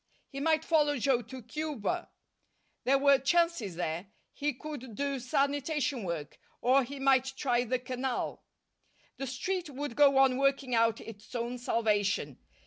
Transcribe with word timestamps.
He 0.29 0.39
might 0.39 0.65
follow 0.65 0.97
Joe 0.97 1.21
to 1.21 1.43
Cuba. 1.43 2.09
There 2.85 2.97
were 2.97 3.19
chances 3.19 3.75
there. 3.75 4.07
He 4.33 4.51
could 4.51 4.95
do 4.95 5.19
sanitation 5.19 6.01
work, 6.05 6.39
or 6.59 6.83
he 6.83 6.99
might 6.99 7.33
try 7.37 7.65
the 7.65 7.77
Canal. 7.77 8.41
The 9.17 9.27
Street 9.27 9.69
would 9.69 9.95
go 9.95 10.17
on 10.17 10.37
working 10.37 10.73
out 10.73 11.01
its 11.01 11.35
own 11.35 11.59
salvation. 11.59 12.39